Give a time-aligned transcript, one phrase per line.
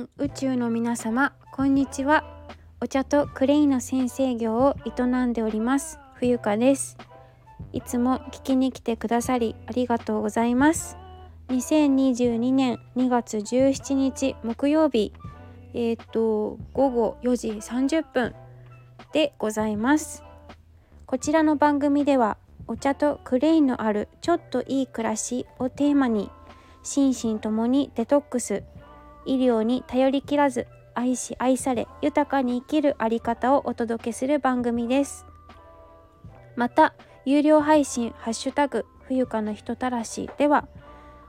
[0.00, 2.24] 全宇宙の皆様こんにちは
[2.80, 6.96] お茶とクレイの先生業を営んでおります冬香です
[7.74, 10.96] いつも聞きに来てくださりありがとうございます
[11.48, 15.12] 2022年2月17日木曜日
[15.74, 18.34] えっ、ー、と午後4時30分
[19.12, 20.22] でございます
[21.04, 22.38] こちらの番組では
[22.68, 26.30] お茶とクレイのあるちょっといい暮らしをテーマに
[26.82, 28.62] 心身ともにデトックス
[29.26, 35.26] 医療に頼りきらず愛し愛され豊かに生きるあり方をお届けする番組です。
[36.56, 36.94] また
[37.24, 40.66] 有料配信ハッシュタグ冬香の人たらしでは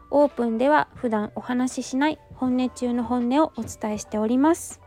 [0.10, 4.82] オープンでは普段お話ししない本音中の本音をお伝えしております。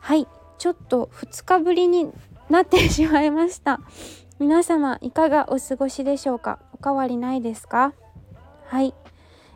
[0.00, 0.28] はい。
[0.58, 2.10] ちょっと2日ぶりに
[2.48, 3.80] なってしまいました。
[4.38, 6.58] 皆様いかがお過ごしでしょうか？
[6.72, 7.92] おかわりないですか？
[8.66, 8.94] はい。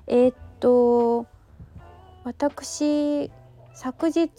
[0.07, 1.27] えー、っと
[2.31, 3.29] 私
[3.75, 4.31] 昨日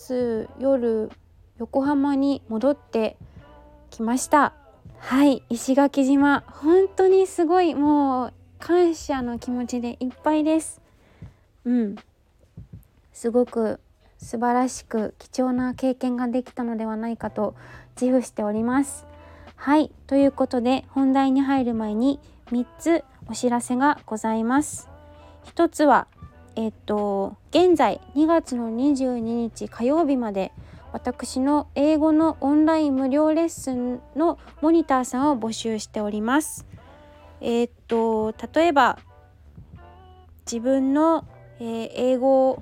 [0.59, 1.11] 夜
[1.57, 3.17] 横浜に戻って
[3.89, 4.53] きました。
[4.97, 6.39] はい石垣島。
[6.47, 10.79] 本当にすごいもう感謝の気持ちでいっぱいです。
[11.65, 11.97] うん。
[13.11, 13.81] すごく
[14.17, 17.55] 素晴らしく貴重な経験ができたのではないかと
[18.01, 19.05] 自負しております。
[19.57, 22.21] はいということで本題に入る前に
[22.53, 24.87] 3つお知らせがございます。
[25.43, 26.07] 1つは
[26.55, 30.51] えっと現在2月の22日火曜日まで
[30.91, 36.65] 私の英語のオンライン無料レッスンのモニターさんを募集しております。
[37.39, 38.99] えー、っと例えば
[40.45, 41.25] 自分の、
[41.59, 42.61] えー、英語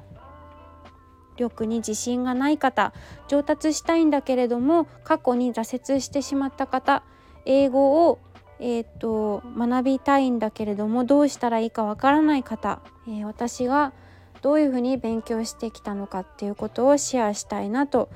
[1.38, 2.94] 力に自信がない方
[3.28, 7.04] 上達したいんだけれども過去に挫折してしまった方
[7.46, 8.20] 英語を
[8.60, 13.94] えーと、学びたいんだけれどもどうしたらいいかわからない方、えー、私が
[14.42, 18.10] どういうふうに勉強してきたのかっていうことをシェアしたいなと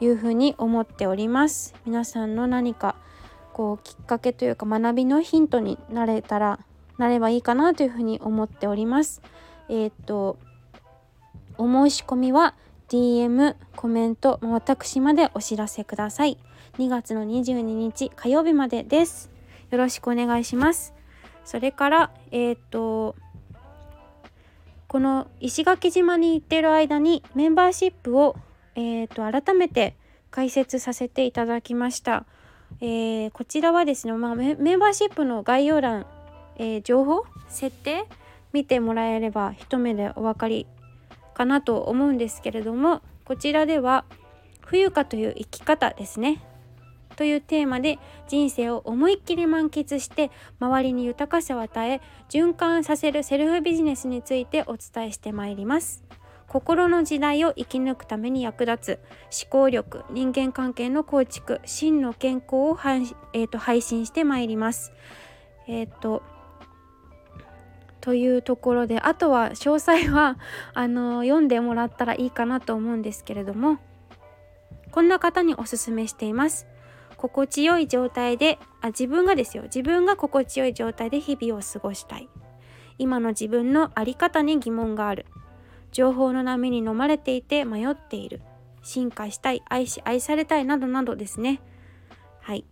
[0.00, 1.74] いうふうに思っております。
[1.84, 2.94] 皆さんの何か
[3.52, 6.60] こうきっかけというか学びのヒントになれたら
[6.96, 9.20] なればいいかなというふうに思っております。
[9.68, 10.38] えっ、ー、と
[11.56, 12.54] お申し込みは
[12.88, 16.38] DM コメント私までお知らせください。
[16.78, 19.37] 2月の22日火曜日までです。
[19.70, 20.94] よろしくお願いします。
[21.44, 23.16] それからえっ、と
[24.86, 28.36] この石垣島に行ってる間にメンバーシップを、
[28.74, 29.96] えーと、改めて
[30.30, 32.24] 解説させていただきました。
[32.80, 36.06] えー、こちらはですね、まあ、メンバーシップの概要欄、
[36.56, 38.06] えー、情報設定
[38.52, 40.66] 見てもらえれば一目でお分かり
[41.34, 44.04] かなと思うんですけれどもこちらでは
[44.60, 46.42] 冬香という生き方ですね
[47.18, 47.98] というテーマで
[48.28, 50.30] 人生を思いっきり満喫して
[50.60, 56.04] 周りに豊かさを与え循環させるセルフビジネスについてお伝えしてまいります。
[56.46, 62.78] 心の時代を生き抜くために役立つ思考力人間関係の構築真の健康を
[63.32, 64.92] えーと、配信してまいります。
[65.66, 66.22] えっ、ー、と
[68.00, 70.38] というところであとは詳細は
[70.72, 73.78] あの読んでもらったらいいかなと思うんですけれども
[74.92, 76.68] こんな方におすすめしています。
[77.18, 79.64] 心地よい状態であ自分がですよ。
[79.64, 82.28] 自分が心地よい状態で日々を過ごしたい。
[82.96, 85.26] 今の自分の在り方に疑問がある。
[85.92, 88.40] 情報の波に飲まれていて迷っている。
[88.82, 89.62] 進化したい。
[89.68, 91.60] 愛し愛されたいなどなどですね。
[92.48, 92.64] はい、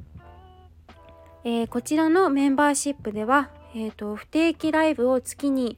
[1.45, 5.77] えー、こちらのメンバーシップでは、えーと、不定期ライブを月に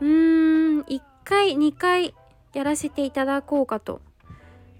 [0.00, 2.14] うーん1回2回
[2.52, 4.00] やらせていただこうかと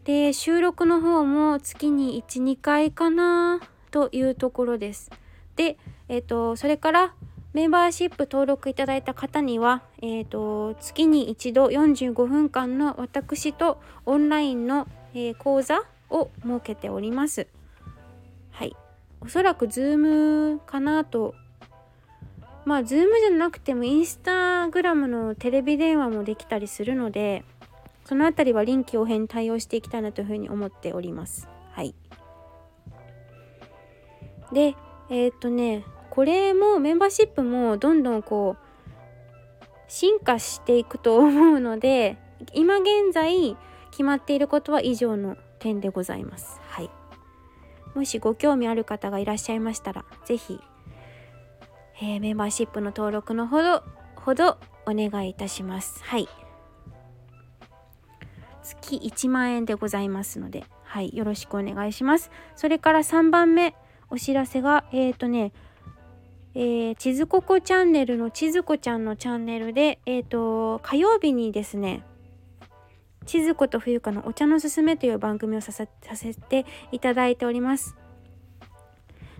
[0.04, 5.10] で収録の方も月に12回かなというところです
[5.56, 5.76] で
[6.08, 7.14] えっ、ー、とそれから
[7.52, 17.46] メンバーシップ登録いただいた方には、えーと、月に一度45分間の私とオンラインの、えー、講座を設けております。
[18.52, 18.74] はい。
[19.20, 21.34] おそらく Zoom かなと。
[22.64, 27.44] まあ Zoom じゃなくてもインスタグラムのテレビ電話もできたりするので、
[28.04, 31.48] そのあたりは臨機応変に対応していきたいなというふうに思っております。
[31.70, 31.94] はい。
[34.52, 34.74] で、
[35.08, 38.72] えー、っとね、これもメンバーシップもどんどんこう
[39.88, 42.18] 進化していくと思うので、
[42.52, 43.56] 今現在
[43.90, 46.60] 決まっていることは以上の点でございます。
[46.64, 46.90] はい。
[47.94, 50.60] もしご興味ある方がいらっしゃいましたら、是非、
[52.00, 53.82] えー、メンバーシップの登録のほど、
[54.16, 56.02] ほどお願いいたします。
[56.02, 56.28] はい。
[58.62, 62.30] 月1万円でございますので、はい、よろしくお願いします。
[62.56, 63.74] それから3番目、
[64.10, 65.52] お知らせが、えっ、ー、とね、
[66.54, 72.04] えー、地図ここチャンネルの地図こちゃんのチャンネルで、えっ、ー、と、火曜日にですね、
[73.26, 77.96] 千鶴子と冬香のお茶のすすめという番組をさせていただいております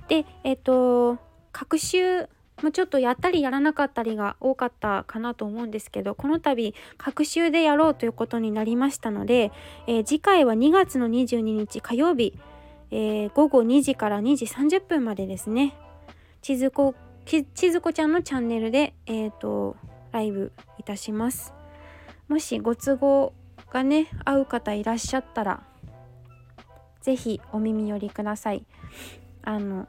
[0.09, 1.19] でえっ、と
[1.53, 2.29] 各週
[2.61, 9.53] もちょっとやったりやらなかったりが多かったかなと思うんですけどこの度各週でやろうということになりましたので、
[9.87, 12.39] えー、次回は2月の22日火曜日、
[12.91, 15.75] えー、午後2時から2時30分までですね。
[16.41, 16.95] ちずこ
[17.25, 19.77] ちずこちゃんのチャンネルで、えーと、
[20.11, 21.55] ライブいたします。
[22.29, 23.33] もしご都合
[23.71, 25.63] がね合う方いらっしゃったら
[27.01, 28.65] 是非お耳寄りください。
[29.43, 29.89] あの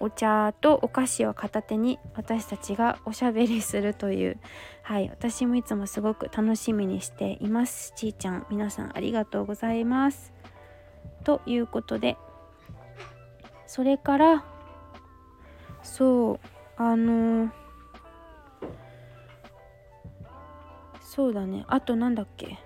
[0.00, 4.38] お茶とお菓子を片手に私たちがおしゃべりするという
[4.82, 7.92] はい私もいつもすごく楽しみにしています。
[7.96, 10.32] ちーちゃん皆さんありがとうございます。
[11.24, 12.16] ということで
[13.66, 14.44] それから
[15.82, 16.40] そう
[16.76, 17.50] あの
[21.02, 21.64] そうだね。
[21.66, 22.58] あとなんだっけ？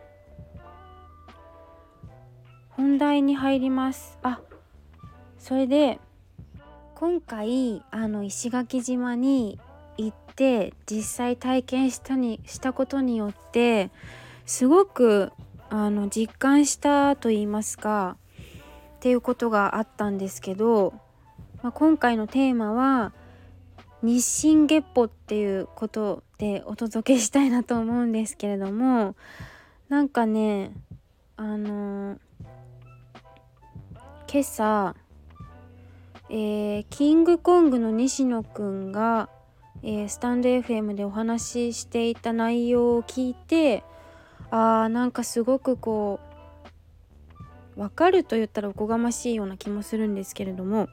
[2.70, 4.18] 本題に入ります。
[4.22, 4.40] あ
[5.38, 5.98] それで
[7.02, 9.58] 今回あの石垣島に
[9.98, 13.90] 行って実際体験したにしたことによって
[14.46, 15.32] すごく
[15.68, 18.16] あの実感したと言いますか
[18.98, 20.94] っていうことがあったんですけど、
[21.60, 23.12] まあ、今回のテーマは
[24.04, 29.16] 日進月歩っていうことでお届けしたいなと思うんですけれども
[29.88, 30.70] なんかね
[31.36, 32.20] あの
[34.32, 34.94] 今朝
[36.34, 39.28] えー、キングコングの西野くんが、
[39.82, 43.84] えー、スタンド FM でお話ししていた内容を聞いて
[44.50, 46.20] あーなんかすごくこ
[47.76, 50.88] う分かると言ったらおこがましいような気もするんですけれども、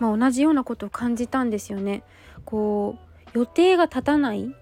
[0.00, 2.02] まあ、同じようなことを感じたんですよね。
[2.44, 2.96] こ
[3.32, 4.52] う予定が立たない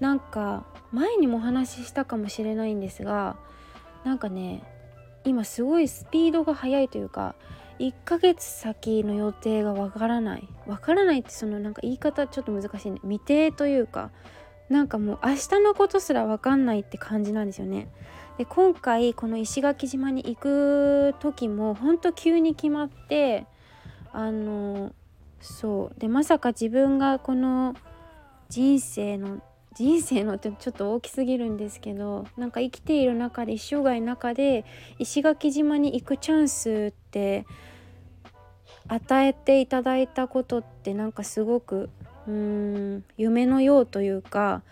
[0.00, 3.36] なんか前にもお話ししたかもしれないんですが
[4.02, 4.64] なんかね
[5.24, 7.36] 今すごいスピードが速いというか
[7.82, 10.48] 1ヶ月先の予定がわからない。
[10.66, 13.00] わからないってそのなんか言い方ちょっと難しいね。
[13.02, 14.12] 未定というか
[14.68, 17.88] なんかもう明日のことすらわかんないって感じなんですよね。
[18.38, 23.46] で今回この石垣島に行く時もほんと急に決まって
[24.12, 24.92] あの
[25.40, 26.00] そう。
[26.00, 27.74] でまさか自分がこの
[28.48, 29.42] 人生の
[29.74, 34.64] 人生のってちょっと大きすぎるんですけどなんか生きている中で一生涯の中で
[34.98, 37.46] 石垣島に行くチャンスって
[38.88, 41.88] 与えていただいたことってなんかすごく
[42.26, 42.32] うー
[42.98, 44.62] ん夢のようというか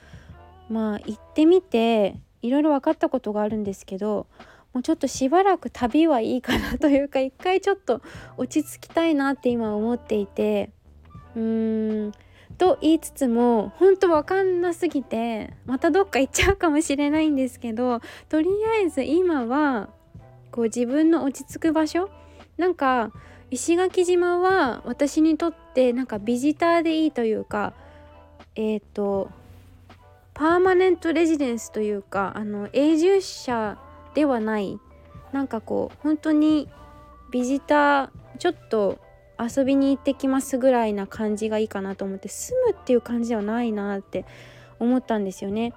[0.69, 4.27] まあ行ってみていろいろ分かったことがあるんですけど
[4.73, 8.03] もうちょっとしばらく旅はいいかなというか 一回ちょっと
[8.37, 10.71] 落ち着きたいなって今思っていて
[11.35, 12.13] うーん
[12.57, 19.89] と言いつつも本当わかんなすぎてまたどっか行っちゃうかもしれないんですけどとりあえず今は
[20.51, 22.11] こう自分の落ち着く場所
[22.59, 23.13] なんか
[23.51, 27.73] 石垣島は私にとってなんかビジターでいいというか
[28.55, 29.31] えっ、ー、と
[30.35, 33.79] パーマネントレジデンスというかあの永住者
[34.15, 34.79] ではない
[35.33, 36.69] なんかこう本当に
[37.31, 38.99] ビジターちょっと
[39.39, 44.25] 遊びに行ってきますぐらいな感じがいいかなと思って住むっていう感じではないなって
[44.79, 45.73] 思ったんですよね。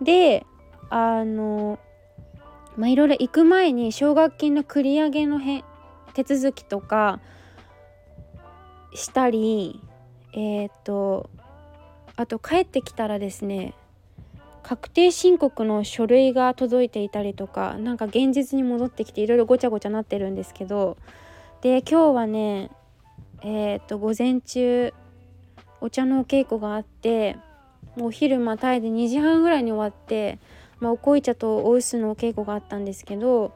[0.00, 0.46] で
[0.90, 1.78] あの
[2.76, 5.38] まあいろいろ行く前に奨学金の繰り上げの
[6.24, 7.20] 手続きとか
[8.92, 9.80] したり
[10.32, 11.30] えっ、ー、と
[12.16, 13.74] あと帰ってきたらですね
[14.64, 20.96] 確定申告の書類が届いていたりとか何か現実に戻ってきていろいろごちゃごちゃなってるんですけど
[21.60, 22.72] で今日はね
[23.42, 24.92] えー、っと午前中
[25.80, 27.36] お茶のお稽古があって
[27.96, 30.40] もうお昼またいで2時半ぐらいに終わって、
[30.80, 33.52] まあ、お濃茶とお臼のお稽古があったんですけど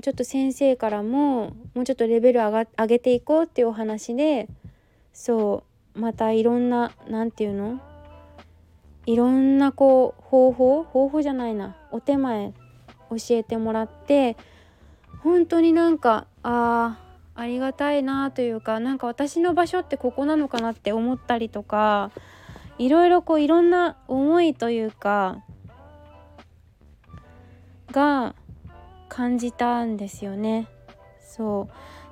[0.00, 4.48] ちょっと先生からももうちょっとレベル上が上げていこうっていうお話で
[5.12, 7.80] そうまたいろんな何て言うの？
[9.04, 10.82] いろんなこう方法？
[10.84, 11.76] 方法じゃないな。
[11.90, 12.54] お手前
[13.10, 14.38] 教えてもらって
[15.22, 16.98] 本当になんかあ
[17.34, 22.10] あありがたいなというかなんか私の場所ってここなのかなって思ったりとか
[22.78, 25.42] いろいろこういろんな思いというか
[27.90, 28.34] が
[29.12, 30.68] 感じたんですよね。
[31.20, 31.68] そ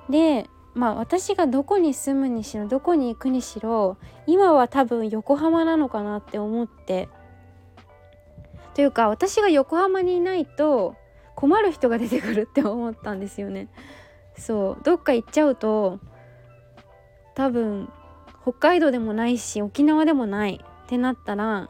[0.07, 7.09] うでまあ私がどこに住むにしろどこに行くにしろ今は多分横浜なのかなって思って
[8.75, 10.95] というか私が横浜にいないと
[11.35, 13.67] 困る人が出てくるって思ったんですよね。
[14.37, 15.99] そうどっか行っちゃうと
[17.33, 17.89] 多分
[18.43, 21.69] 北海道でもないし沖縄でもないってなったら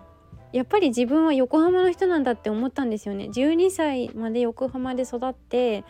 [0.53, 3.25] やっぱり自分は横浜の人なんだって思ったんですよね。
[3.25, 5.83] 12歳まで横浜で育って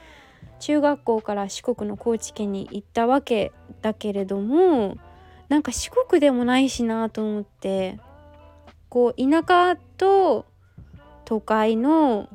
[0.60, 3.51] 中学校から四国の高知県に行ったわけ
[3.82, 4.98] だけれども
[5.50, 8.00] なんか四国でもないしなと思って
[8.89, 10.46] こう田舎と
[11.25, 12.30] 都会の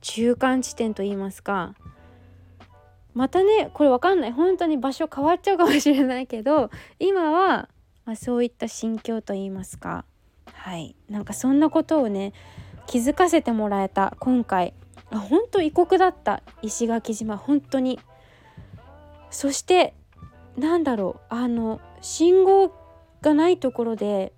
[0.00, 1.74] 中間地点といいますか
[3.14, 4.32] またねこれわかんない。
[4.32, 7.68] 本当に場所変わっちゃうかもしれないけど今は、
[8.04, 10.04] まあ、そういった心境といいますか。
[10.64, 10.96] はい。
[11.10, 12.32] なんかそんなことをね
[12.86, 14.72] 気づかせてもらえた今回。
[15.10, 17.36] あ本当異国だった石垣島。
[17.36, 18.00] 本当に。
[19.28, 19.92] そして
[20.56, 21.34] なんだろう。
[21.34, 22.74] あの信号
[23.20, 24.32] がないところで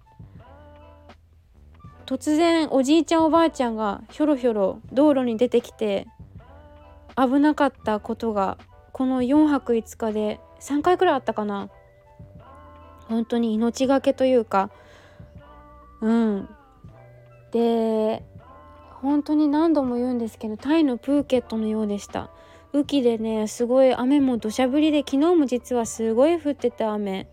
[2.07, 6.09] 突然おじいちゃんおばあちゃんがひょろひょろ道路に出てきて
[7.17, 8.59] 危なかったことが
[8.91, 11.71] この4泊5日で3回くらいあったかな。
[13.09, 14.73] 本当に命がけというか
[16.01, 16.49] うん。
[17.53, 18.23] で
[19.01, 22.31] 本当に何度も言うんですけどタイのプーケットのようでした。
[22.73, 27.29] 雨季でねすごい雨も土砂降りで昨日も実はすごい降ってた雨。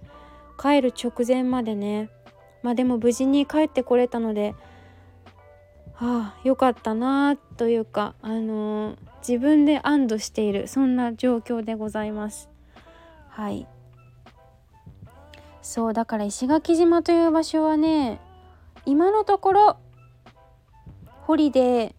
[0.59, 2.09] 帰る直前までね。
[2.61, 4.55] まあでも無事に帰ってこれたので
[5.95, 12.49] はあよかったなというかあのー、自分で安堵しているそんな状況でございます。
[13.29, 13.67] はい。
[15.61, 18.19] そうだから石垣島という場所はね
[18.85, 19.77] 今のところ
[21.21, 21.93] ホリデー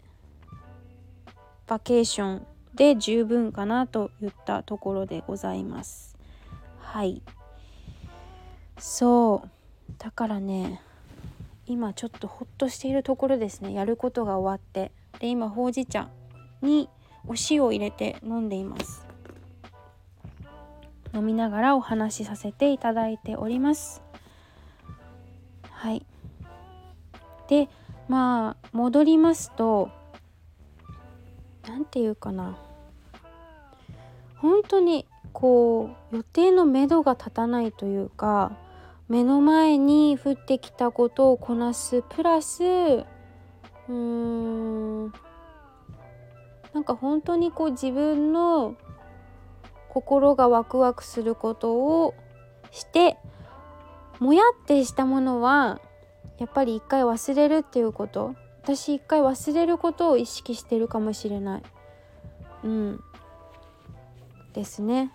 [1.66, 6.16] バケーションで十分かなといったところでございます。
[6.78, 7.22] はい。
[8.78, 9.50] そう。
[9.98, 10.82] だからね
[11.66, 13.72] 今ちょっとほっとしているところですね。
[13.72, 14.92] やることが終わって。
[15.20, 16.10] で今ほうじ茶
[16.60, 16.90] に
[17.26, 19.06] お塩を入れて飲んでいます。
[21.14, 24.02] 飲みながらお話しさせていただいております。
[25.70, 26.04] はい。
[27.48, 27.68] で
[28.08, 29.90] まあ戻りますと
[31.66, 32.58] 何て言うかな。
[34.36, 38.52] 本当にこう予定のめどが立たないというか
[39.08, 45.12] 目の前に降ってきたことをこなすプラスうーん
[46.72, 48.76] なんか本当にこう自分の
[49.88, 52.14] 心がワクワクすることを
[52.70, 53.16] して
[54.18, 55.80] もやってしたものは
[56.38, 58.34] やっぱり一回忘れるっていうこと。
[58.62, 61.62] 私一回忘れることを意識してるかもしれない。
[62.64, 63.00] うん。
[64.54, 65.12] ですね。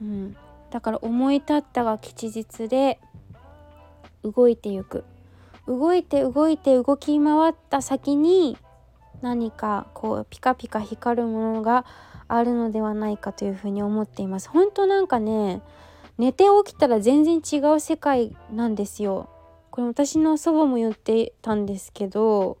[0.00, 0.36] うん。
[0.70, 3.00] だから思い立ったが吉日で
[4.22, 5.04] 動いてゆく。
[5.66, 8.58] 動いて動いて動き回った先に
[9.22, 11.86] 何かこうピカピカ光るものが
[12.28, 14.48] あるのではないかというふうに思っています。
[14.50, 15.62] 本当なんかね
[16.18, 19.28] 寝て起きたら全然違う世界なんですよ
[19.70, 22.58] これ私の祖母も言ってたんですけど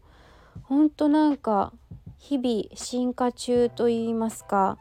[0.62, 1.72] 本当なんか
[2.18, 4.78] 日々進化中と言いますか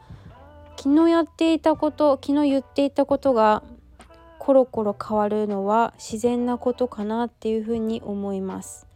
[0.77, 3.63] 昨日やっていたこと昨日言っていたことが
[4.39, 8.87] コロコロ変わるのは自然なことかなっていうふうに思います。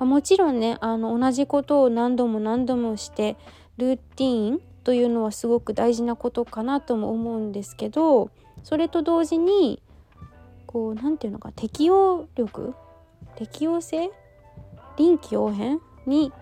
[0.00, 3.36] もちろんねあの同じことを何度も何度もして
[3.76, 8.30] ルーティーンというのはすごく大事なことかなとも思うんですけど
[8.62, 9.82] それと同時に
[10.66, 12.74] こう何て言うのか適応力？
[13.36, 14.10] 適応性？
[14.96, 16.32] 臨機応変に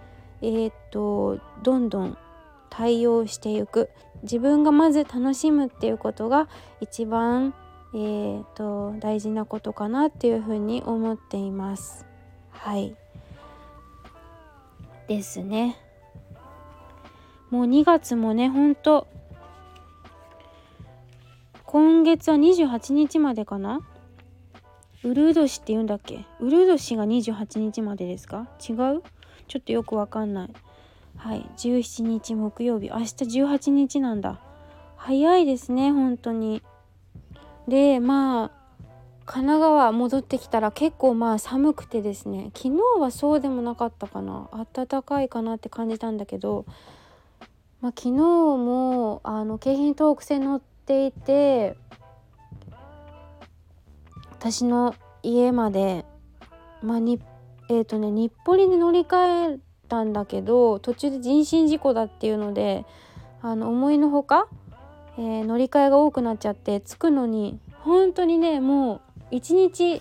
[0.41, 2.19] えー、っとどんどん
[2.71, 3.91] 対応していく
[4.23, 6.49] 自分がまず楽しむっていうことが
[6.81, 7.55] 一番、
[7.95, 12.05] えーと、大事なことかなっていうふうに思っています。
[12.51, 12.95] はい
[15.07, 15.79] ですね。
[17.51, 19.07] もう2月もねほんと
[21.71, 23.83] 今月は28日までかな？
[25.05, 26.25] ウルー年って言うんだっけ？
[26.41, 28.49] ウルー年が28日までですか？
[28.67, 29.03] 違う？
[29.49, 30.51] ちょっとよくわかんない。
[31.19, 32.89] はい17日木曜日。
[32.89, 33.05] 明日
[33.43, 34.41] 18日なんだ。
[34.97, 36.63] 早いですね本当に。
[37.69, 38.51] でまあ
[39.27, 42.51] 神奈川戻ってきたら結構まあ寒くてですね。
[42.57, 44.49] 昨日はそうでもなかったかな。
[44.75, 46.65] 暖かいかなって感じたんだけど、
[47.83, 51.77] まあ、昨日もあの京浜東北線乗っていて
[54.31, 56.07] 私の家まで
[56.83, 57.21] まあに
[57.69, 62.87] えっ、ー、とね日暮里で乗り換えたんだけど途中で人身事故だっていうので
[63.43, 64.49] あの思いのほか、
[65.19, 70.01] えー、乗り換えが多くなっちゃって着くのに本当にねもう1日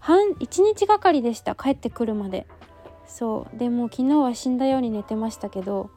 [0.00, 2.46] 半1日がかりでした帰ってくるまで。
[3.06, 3.58] そう。
[3.58, 5.90] でも昨日は死んだように寝てましたけど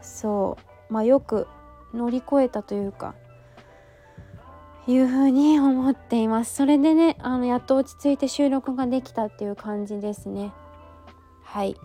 [0.00, 0.56] そ
[0.88, 0.92] う。
[0.92, 1.48] まあよく
[1.94, 3.14] 乗り越えたというか
[4.86, 6.54] いうふうに思っています。
[6.54, 10.52] それでねあのやっと落ち着いて収録ができたっていう感じですね。
[11.42, 11.76] はい。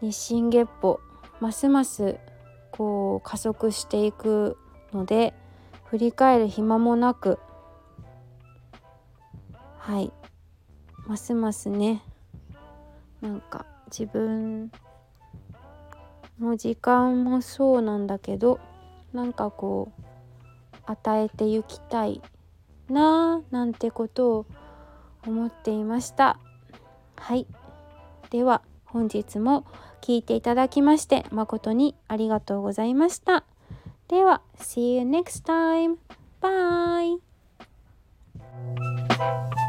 [0.00, 1.00] 日進月歩
[1.40, 2.18] ますます
[2.70, 4.56] こう加速していく
[4.94, 5.34] ので
[5.84, 7.38] 振り返る暇もなく
[9.78, 10.12] はい。
[11.06, 12.02] ますますね
[13.20, 14.70] なんか自分
[16.38, 18.60] の時間もそうなんだけど
[19.12, 20.02] なんかこう
[20.86, 22.20] 与えてゆきたい
[22.88, 24.46] なあなんてことを
[25.26, 26.38] 思っていました
[27.16, 27.46] はい
[28.30, 29.64] では本日も
[30.00, 33.44] 聞いていただきまして誠にありがとうございました
[34.08, 35.96] では See you next time!
[36.40, 37.18] Bye!
[39.20, 39.59] Bye.